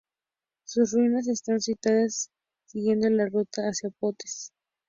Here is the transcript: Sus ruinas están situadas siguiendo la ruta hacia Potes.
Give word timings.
Sus 0.65 0.93
ruinas 0.93 1.27
están 1.27 1.61
situadas 1.61 2.31
siguiendo 2.65 3.07
la 3.11 3.27
ruta 3.27 3.67
hacia 3.69 3.91
Potes. 3.99 4.51